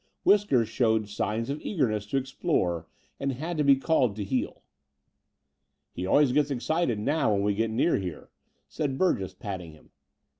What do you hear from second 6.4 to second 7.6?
excited now when we